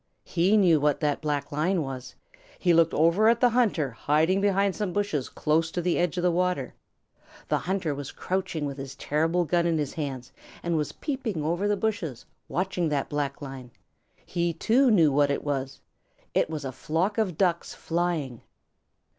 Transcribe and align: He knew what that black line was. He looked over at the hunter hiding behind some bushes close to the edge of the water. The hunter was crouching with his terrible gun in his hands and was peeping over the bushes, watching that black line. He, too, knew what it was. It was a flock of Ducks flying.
He 0.23 0.57
knew 0.57 0.79
what 0.79 0.99
that 1.01 1.21
black 1.21 1.51
line 1.51 1.83
was. 1.83 2.15
He 2.57 2.73
looked 2.73 2.95
over 2.95 3.29
at 3.29 3.39
the 3.39 3.51
hunter 3.51 3.91
hiding 3.91 4.41
behind 4.41 4.75
some 4.75 4.93
bushes 4.93 5.29
close 5.29 5.69
to 5.69 5.79
the 5.79 5.99
edge 5.99 6.17
of 6.17 6.23
the 6.23 6.31
water. 6.31 6.73
The 7.49 7.59
hunter 7.59 7.93
was 7.93 8.11
crouching 8.11 8.65
with 8.65 8.79
his 8.79 8.95
terrible 8.95 9.45
gun 9.45 9.67
in 9.67 9.77
his 9.77 9.93
hands 9.93 10.31
and 10.63 10.75
was 10.75 10.91
peeping 10.91 11.43
over 11.43 11.67
the 11.67 11.77
bushes, 11.77 12.25
watching 12.47 12.89
that 12.89 13.09
black 13.09 13.43
line. 13.43 13.69
He, 14.25 14.53
too, 14.53 14.89
knew 14.89 15.11
what 15.11 15.29
it 15.29 15.43
was. 15.43 15.79
It 16.33 16.49
was 16.49 16.65
a 16.65 16.71
flock 16.71 17.19
of 17.19 17.37
Ducks 17.37 17.75
flying. 17.75 18.41